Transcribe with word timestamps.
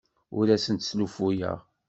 Ur 0.37 0.47
asent-sslufuyeɣ. 0.55 1.57